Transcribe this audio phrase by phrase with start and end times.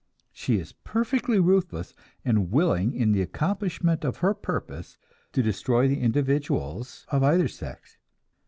[0.31, 1.93] She is perfectly ruthless,
[2.25, 4.97] and willing in the accomplishment of her purpose
[5.33, 7.99] to destroy the individuals of either sex.